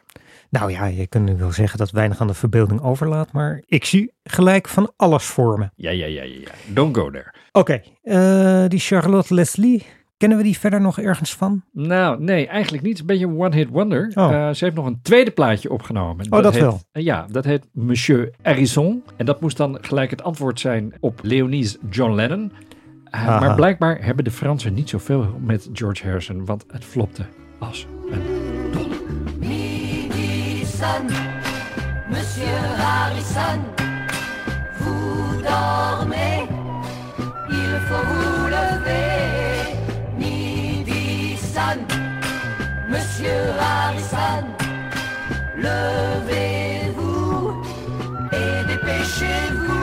[0.49, 3.85] Nou ja, je kunt nu wel zeggen dat weinig aan de verbeelding overlaat, maar ik
[3.85, 5.69] zie gelijk van alles voor me.
[5.75, 6.73] Ja, ja, ja, ja, ja.
[6.73, 7.33] Don't go there.
[7.51, 9.85] Oké, eh, die Charlotte Leslie,
[10.19, 11.63] kennen we die verder nog ergens van?
[11.71, 12.99] Nou, nee, eigenlijk niet.
[12.99, 14.11] Een beetje een one-hit wonder.
[14.15, 14.33] Oh.
[14.33, 16.25] Eh, ze heeft nog een tweede plaatje opgenomen.
[16.29, 16.81] Oh, dat heet, wel.
[16.91, 19.03] ja, dat heet Monsieur Harrison.
[19.17, 22.51] En dat moest dan gelijk het antwoord zijn op Leonie's John Lennon.
[23.03, 27.25] Eh, maar blijkbaar hebben de Fransen niet zoveel met George Harrison, want het flopte
[27.59, 28.21] als een
[30.79, 31.13] sonne,
[32.09, 33.59] Monsieur Harrison,
[34.79, 36.47] vous dormez,
[37.49, 39.28] il faut vous lever.
[42.89, 43.29] Monsieur
[43.59, 44.45] Harrison,
[45.55, 47.53] levez-vous
[48.31, 49.78] et dépêchez-vous.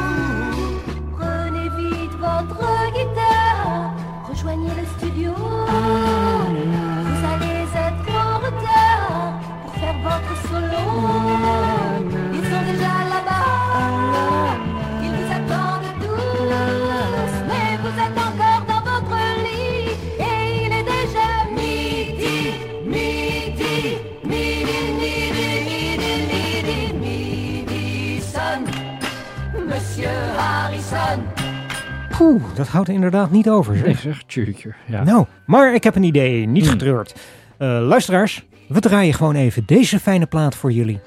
[32.19, 33.73] Poeh, dat houdt er inderdaad niet over.
[33.75, 33.99] Nee, Zeg.
[34.01, 34.75] zeg, tjurtje.
[34.87, 35.05] Ja.
[35.05, 37.15] Nou, maar ik heb een idee, niet getreurd.
[37.59, 41.01] Eh, luisteraars, we draaien gewoon even deze fijne plaat voor jullie.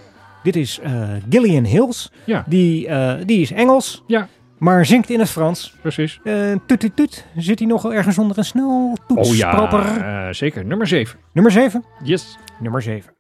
[0.44, 2.12] Dit is eh, Gillian Hills.
[2.24, 2.44] Ja.
[2.48, 5.74] Die, eh, die is Engels, Ja, maar zingt in het Frans.
[5.82, 6.20] precies.
[6.66, 7.26] Tut, tut, tut.
[7.36, 10.66] Zit hij nog ergens onder een snel Oh ja, zeker.
[10.66, 11.20] Nummer 7.
[11.34, 11.84] Nummer 7?
[12.04, 12.38] Yes.
[12.60, 13.14] Nummer 7.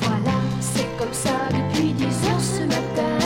[0.00, 3.18] Voilà, c'est comme ça depuis dix heures ce matin.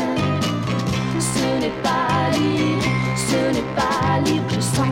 [1.20, 2.84] Ce n'est pas libre,
[3.16, 4.48] ce n'est pas libre.
[4.50, 4.88] Je sens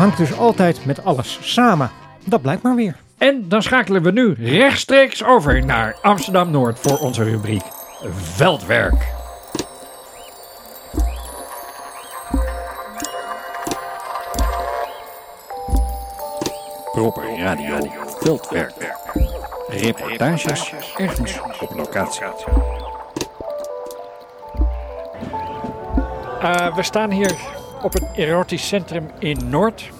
[0.00, 1.90] hangt dus altijd met alles samen.
[2.24, 2.96] Dat blijkt maar weer.
[3.18, 7.62] En dan schakelen we nu rechtstreeks over naar Amsterdam Noord voor onze rubriek
[8.12, 9.08] Veldwerk.
[16.92, 17.90] Proper Radio
[18.20, 18.94] Veldwerk.
[19.68, 22.24] Reportages ergens op locatie.
[26.40, 29.90] Eh, we staan hier op het erotisch centrum in Noord.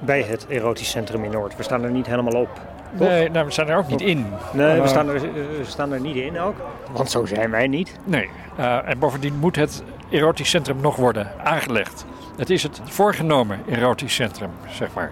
[0.00, 1.56] Bij het erotisch centrum in Noord.
[1.56, 2.60] We staan er niet helemaal op.
[2.98, 3.08] Toch?
[3.08, 4.26] Nee, nou, we staan er ook niet in.
[4.52, 6.54] Nee, we Eh, staan, er, eh, we staan er niet in ook.
[6.92, 7.96] Want zo zijn wij niet.
[8.04, 12.04] Nee, eh, en bovendien moet het erotisch centrum nog worden aangelegd.
[12.36, 15.10] Het is het voorgenomen erotisch centrum, zeg maar.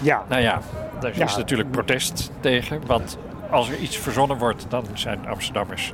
[0.00, 0.24] Ja.
[0.28, 0.60] Nou ja,
[1.00, 1.24] daar Ja.
[1.24, 2.80] is natuurlijk protest tegen.
[2.86, 3.18] Want
[3.50, 5.92] als er iets verzonnen wordt, dan zijn Amsterdammers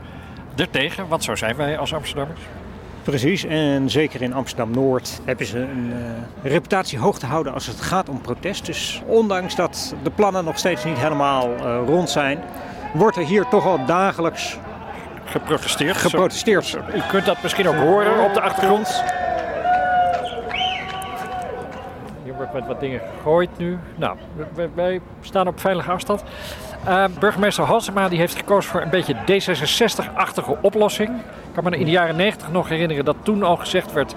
[0.56, 1.08] er tegen.
[1.08, 2.40] Want zo zijn wij als Amsterdammers.
[3.04, 7.80] Precies, en zeker in Amsterdam-Noord hebben ze een eh, reputatie hoog te houden als het
[7.80, 8.66] gaat om protest.
[8.66, 12.38] Dus ondanks dat de plannen nog steeds niet helemaal eh, rond zijn,
[12.94, 14.58] wordt er hier toch al dagelijks
[15.24, 15.96] Geprotesteerd.
[15.96, 16.64] geprotesteerd.
[16.64, 19.02] Zo- U kunt dat misschien ook horen op de achtergrond.
[22.24, 23.78] Hier wordt met wat dingen gegooid nu.
[23.96, 24.16] Nou,
[24.54, 26.22] we- wij staan op veilige afstand.
[26.86, 31.08] Eh, burgemeester Halsema die heeft gekozen voor een beetje D66-achtige oplossing.
[31.18, 34.14] Ik kan me in de jaren 90 nog herinneren dat toen al gezegd werd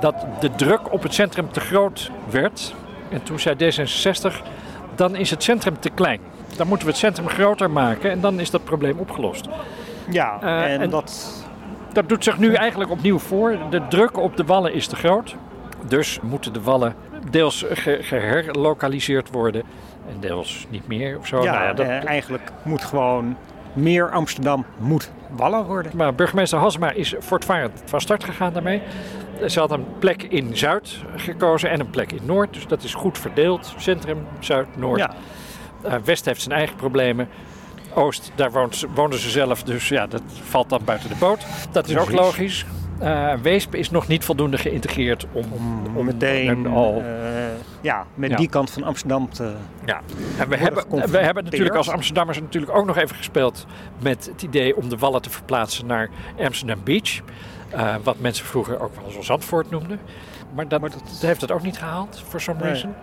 [0.00, 2.74] dat de druk op het centrum te groot werd.
[3.10, 4.42] En toen zei D66,
[4.94, 6.20] dan is het centrum te klein.
[6.56, 9.48] Dan moeten we het centrum groter maken en dan is dat probleem opgelost.
[10.10, 11.42] Ja, Eh, en, en- dat...
[11.92, 13.56] Dat doet zich nu eigenlijk opnieuw voor.
[13.70, 15.34] De druk op de wallen is te groot.
[15.88, 16.94] Dus moeten de wallen
[17.30, 19.62] deels ge- geherlokaliseerd worden
[20.08, 21.42] en deels niet meer of zo.
[21.42, 23.36] ja, Nou ja, dat, eh, eigenlijk moet gewoon
[23.72, 25.92] meer Amsterdam moet wallen worden.
[25.94, 28.82] maar burgemeester Hasma is voortvarend van start gegaan daarmee.
[29.46, 32.54] Ze had een plek in Zuid gekozen en een plek in Noord.
[32.54, 33.74] Dus dat is goed verdeeld.
[33.76, 34.98] Centrum, Zuid, Noord.
[34.98, 35.14] Ja.
[35.82, 37.28] Eh, West heeft zijn eigen problemen.
[37.94, 39.62] Oost, daar woont, wonen ze zelf.
[39.62, 41.46] Dus ja, dat valt dan buiten de boot.
[41.72, 42.66] Dat is ook logisch.
[42.98, 45.44] Eh, Weesp is nog niet voldoende geïntegreerd om,
[45.94, 47.02] Om meteen en al
[47.84, 48.36] ja, met Ja.
[48.36, 49.54] die kant van Amsterdam te...
[49.84, 50.00] Ja,
[50.38, 53.66] en we hebben, we hebben natuurlijk als Amsterdammers natuurlijk ook nog even gespeeld
[53.98, 56.08] met het idee om de wallen te verplaatsen naar
[56.38, 57.20] Amsterdam Beach.
[57.70, 60.00] Eh, wat mensen vroeger ook wel eens Zandvoort noemden.
[60.54, 62.68] Maar dat, dat heeft het ook niet gehaald, for some Nee.
[62.70, 62.94] reason.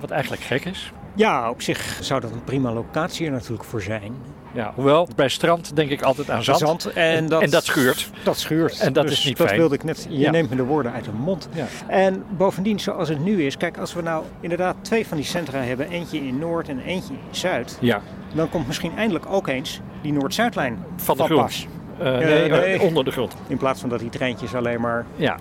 [0.00, 0.92] Wat eigenlijk gek is.
[1.14, 4.12] Ja, op zich zou dat een prima locatie er natuurlijk voor zijn.
[4.52, 6.58] Ja, hoewel, bij strand denk ik altijd aan zand.
[6.58, 8.10] Zand, en dat- en dat schuurt.
[8.24, 8.78] Dat schuurt.
[8.80, 9.58] En dat Dus is niet dat fijn.
[9.58, 10.06] wilde ik net.
[10.08, 10.30] Je Ja.
[10.30, 11.48] neemt me de woorden uit de mond.
[11.52, 11.66] Ja.
[11.86, 15.58] En bovendien, zoals het nu is, kijk, als we nou inderdaad twee van die centra
[15.58, 18.00] hebben, eentje in Noord en eentje in Zuid, Ja,
[18.34, 21.66] dan komt misschien eindelijk ook eens die Noord-Zuidlijn van de pas.
[21.98, 22.80] nee, nee.
[22.80, 23.34] onder de grond.
[23.46, 25.36] In plaats van dat die treintjes alleen maar Ja,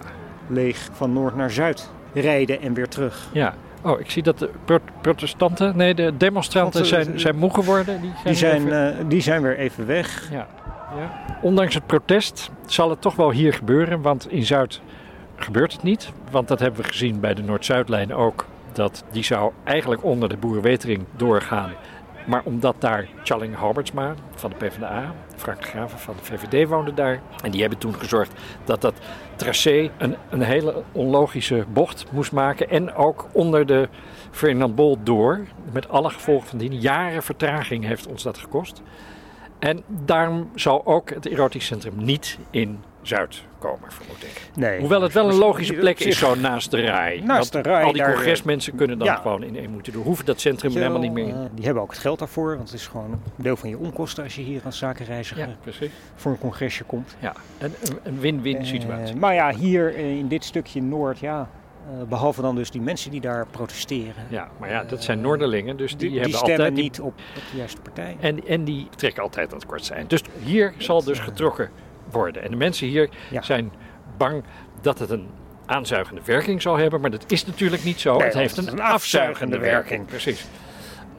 [0.47, 3.27] leeg van Noord naar Zuid rijden en weer terug.
[3.31, 3.53] ja.
[3.83, 8.01] Oh, ik zie dat de pro- protestanten, nee, de demonstranten eh, zijn, zijn moe geworden.
[8.01, 10.27] Die zijn, Die zijn, even- eh, die zijn weer even weg.
[10.31, 10.47] Ja.
[10.97, 11.25] Ja.
[11.41, 14.81] Ondanks het protest zal het toch wel hier gebeuren, want in Zuid
[15.35, 16.11] gebeurt het niet.
[16.31, 18.45] Want dat hebben we gezien bij de Noord-Zuidlijn ook.
[18.73, 21.71] dat die zou eigenlijk onder de Boerenwetering doorgaan.
[22.25, 26.93] Maar omdat daar Charling Halbertsma van de PvdA, Frank de Graven van de VVD woonde
[26.93, 27.21] daar.
[27.43, 28.31] En die hebben toen gezorgd
[28.63, 28.93] dat dat
[29.35, 32.69] tracé een, een hele onlogische bocht moest maken.
[32.69, 33.89] En ook onder de
[34.31, 35.39] Ferdinand Bol door.
[35.71, 36.79] Met alle gevolgen van dien.
[36.79, 38.81] Jaren vertraging heeft ons dat gekost.
[39.59, 44.41] En daarom zal ook het erotisch centrum niet in Zuid komen, vermoed ik.
[44.55, 44.79] Nee.
[44.79, 47.21] Hoewel het wel een logische plek is, zo naast de rij.
[47.25, 49.15] Naast de rij, Al die eh, congresmensen kunnen dan ja.
[49.15, 50.03] gewoon in één moeten doen.
[50.03, 51.33] Hoeven dat centrum helemaal niet meer in.
[51.33, 53.77] eh, die hebben ook het geld daarvoor, want het is gewoon een deel van je
[53.77, 55.89] onkosten als je hier als zakenreiziger Ja, precies.
[56.15, 57.15] voor een congresje komt.
[57.19, 59.15] Ja, een, een- een win-win Eh, situatie.
[59.15, 61.49] maar ja, hier in dit stukje Noord, ja,
[61.87, 64.23] eh, behalve dan dus die mensen die daar protesteren.
[64.29, 66.75] Ja, maar ja, dat zijn Noorderlingen, dus die, die, die hebben stemmen altijd...
[66.75, 68.17] die- niet op, op de juiste partij.
[68.19, 70.09] En, en die trekken altijd aan het kortste eind.
[70.09, 71.69] Dus hier zal dus getrokken
[72.13, 72.43] worden.
[72.43, 73.41] En de mensen hier Ja.
[73.41, 73.71] zijn
[74.17, 74.43] bang
[74.81, 75.27] dat het een
[75.65, 77.01] aanzuigende werking zal hebben.
[77.01, 78.17] Maar dat is natuurlijk niet zo.
[78.17, 80.05] Nee, het heeft een afzuigende werking.
[80.05, 80.45] Precies.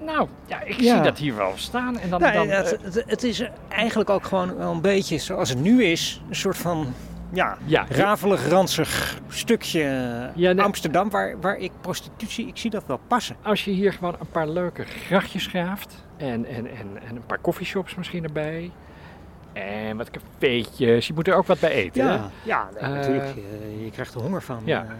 [0.00, 0.94] Nou, ja, ik Ja.
[0.94, 1.98] zie dat hier wel staan.
[1.98, 5.18] En dan, Nou, dan, het, eh, het, het is eigenlijk ook gewoon wel een beetje
[5.18, 6.22] zoals het nu is.
[6.28, 6.94] Een soort van
[7.32, 7.86] ja, Ja.
[7.88, 9.80] rafelig, ranzig stukje
[10.34, 10.64] Ja, nee.
[10.64, 13.36] Amsterdam waar, waar ik prostitutie, ik zie dat wel passen.
[13.42, 16.04] als je hier gewoon een paar leuke grachtjes graaft.
[16.16, 18.70] En, en, en, en een paar koffieshops misschien erbij.
[19.54, 21.06] En wat cafeetjes.
[21.06, 22.04] Je moet er ook wat bij eten.
[22.06, 22.12] hè?
[22.14, 23.34] Ja, ja nee, Eh, natuurlijk.
[23.34, 24.60] Je, je krijgt er honger van.
[24.64, 24.82] ja.
[24.84, 24.90] eh.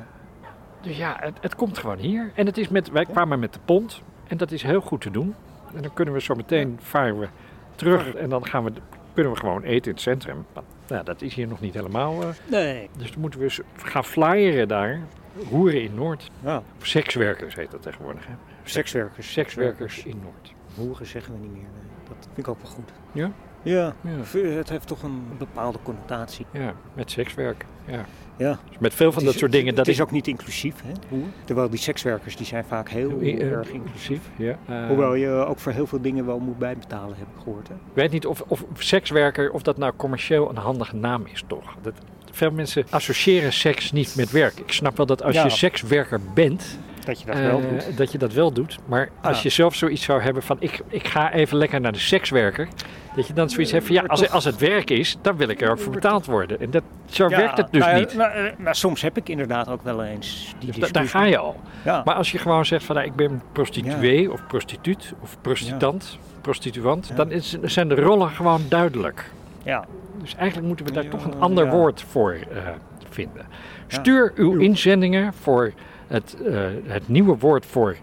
[0.80, 2.30] Dus ja, het, het komt gewoon hier.
[2.34, 4.02] En het is met, wij kwamen met de pont.
[4.28, 5.34] En dat is heel goed te doen.
[5.74, 7.28] En dan kunnen we zo meteen varen we
[7.74, 8.14] terug.
[8.14, 8.72] En dan gaan we,
[9.14, 10.46] kunnen we gewoon eten in het centrum.
[10.88, 12.22] Nou, dat is hier nog niet helemaal.
[12.22, 12.88] eh, nee.
[12.96, 15.00] dus dan moeten we eens gaan flyeren daar.
[15.48, 16.30] Hoeren in Noord.
[16.42, 18.26] Ja, Of sekswerkers heet dat tegenwoordig.
[18.26, 18.32] Hè?
[18.64, 19.32] sekswerkers.
[19.32, 20.52] Sekswerkers in Noord.
[20.74, 21.62] Hoeren zeggen we niet meer.
[21.62, 22.08] nee.
[22.08, 22.90] Dat vind ik ook wel goed.
[23.12, 23.30] Ja?
[23.64, 24.38] Ja, Ja.
[24.38, 26.46] het heeft toch een bepaalde connotatie.
[26.52, 27.64] Ja, met sekswerk.
[27.86, 28.04] Ja.
[28.36, 28.58] Ja.
[28.68, 29.66] Dus met veel van dat soort dingen.
[29.66, 30.92] Het Dat is ook niet inclusief, hè?
[31.08, 31.24] hoer.
[31.44, 34.20] Terwijl die sekswerkers die zijn vaak heel Eh, erg inclusief.
[34.36, 34.58] Ja.
[34.68, 37.68] Eh, Hoewel je ook voor heel veel dingen wel moet bijbetalen, heb ik gehoord.
[37.68, 37.74] Hè?
[37.74, 41.74] Ik weet niet of, of sekswerker, of dat nou commercieel een handige naam is toch.
[41.82, 41.94] Dat,
[42.30, 44.58] veel mensen associëren seks niet met werk.
[44.58, 45.44] Ik snap wel dat als Ja.
[45.44, 47.96] je sekswerker bent, Dat je dat eh, wel doet.
[47.96, 48.78] dat je dat wel doet.
[48.86, 49.42] Maar als Ja.
[49.42, 52.68] je zelf zoiets zou hebben van ik, ik ga even lekker naar de sekswerker.
[53.14, 55.60] Dat je dan zoiets hebt van ja, als, als het werk is, dan wil ik
[55.60, 56.60] er ook voor betaald worden.
[56.60, 58.16] En dat, zo Ja, werkt het dus nou niet.
[58.18, 61.38] Eh, nou, soms heb ik inderdaad ook wel eens die Dus da- daar ga je
[61.38, 61.60] al.
[61.84, 62.02] Ja.
[62.04, 67.16] Maar als je gewoon zegt van nou, ik ben prostituee of prostituut of prostituant, prostituant,
[67.16, 69.30] dan is, zijn de rollen gewoon duidelijk.
[69.62, 69.84] ja.
[70.20, 72.62] Dus eigenlijk moeten we daar toch een ander woord voor eh,
[73.10, 73.46] vinden.
[73.86, 75.72] Stuur uw inzendingen voor
[76.06, 76.54] het, eh,
[76.86, 77.96] het nieuwe woord voor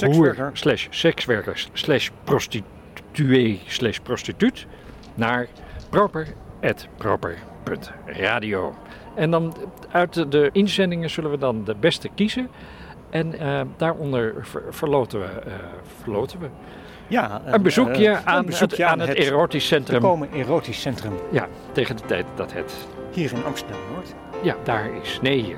[0.00, 2.08] hoer slash sekswerker slash
[3.10, 4.66] prostituee slash prostituut
[5.14, 5.46] naar
[5.90, 8.74] proper.proper.radio.
[9.14, 9.54] En dan
[9.90, 12.48] uit de, inzendingen zullen we dan de beste kiezen.
[13.10, 15.52] En eh, daaronder ver- verloten we, eh,
[16.02, 16.46] verloten we
[17.08, 20.00] Ja, een bezoekje eh, aan, een bezoekje het, aan het erotisch centrum.
[20.00, 22.74] Komen erotisch centrum Ja, tegen de tijd dat het...
[23.12, 24.14] hier in Amsterdam Noord.
[24.42, 25.18] Ja, daar is.
[25.22, 25.56] Nee, hier.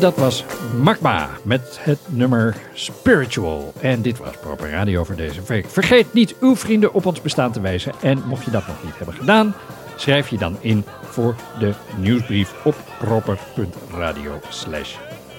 [0.00, 0.44] Dat was
[0.76, 3.72] Magma met het nummer Spiritual.
[3.80, 5.66] En dit was Proper Radio voor deze week.
[5.68, 7.92] Vergeet niet uw vrienden op ons bestaan te wijzen.
[8.02, 9.54] En mocht je dat nog niet hebben gedaan,
[9.96, 14.40] schrijf je dan in voor de nieuwsbrief op proper.radio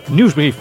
[0.10, 0.56] nieuwsbrief.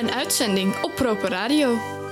[0.00, 2.02] Een uitzending op Proper Radio.